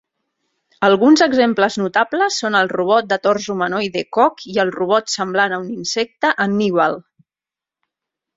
[0.85, 5.61] Alguns exemples notables són el robot de tors humanoide Cog i el robot semblant a
[5.67, 6.99] un insecte Hannibal.